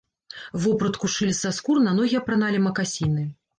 [0.63, 3.31] Вопратку шылі са скур, на ногі апраналі макасіны.